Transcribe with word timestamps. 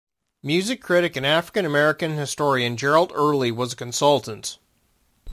Music 0.41 0.81
critic 0.81 1.15
and 1.15 1.27
African-American 1.27 2.13
historian 2.13 2.75
Gerald 2.75 3.11
Early 3.13 3.51
was 3.51 3.73
a 3.73 3.75
consultant. 3.75 4.57